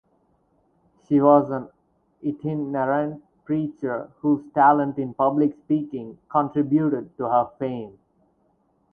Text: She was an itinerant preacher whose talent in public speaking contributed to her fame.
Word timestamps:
She 1.07 1.21
was 1.21 1.51
an 1.51 1.69
itinerant 2.27 3.23
preacher 3.45 4.09
whose 4.21 4.51
talent 4.51 4.97
in 4.97 5.13
public 5.13 5.53
speaking 5.55 6.17
contributed 6.27 7.15
to 7.17 7.25
her 7.29 7.51
fame. 7.59 7.99